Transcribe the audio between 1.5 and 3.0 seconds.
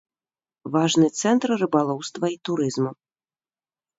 рыбалоўства і турызму.